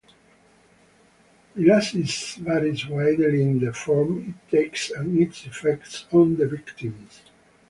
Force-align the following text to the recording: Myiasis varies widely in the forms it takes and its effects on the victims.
Myiasis 1.55 2.37
varies 2.37 2.87
widely 2.87 3.43
in 3.43 3.59
the 3.59 3.71
forms 3.71 4.29
it 4.29 4.49
takes 4.49 4.89
and 4.89 5.15
its 5.19 5.45
effects 5.45 6.05
on 6.11 6.37
the 6.37 6.47
victims. 6.47 7.21